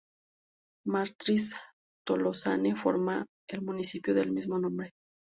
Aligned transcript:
Martres-Tolosane 0.85 2.73
forma 2.75 3.19
el 3.47 3.61
municipio 3.61 4.15
del 4.15 4.31
mismo 4.31 4.57
nombre. 4.57 4.93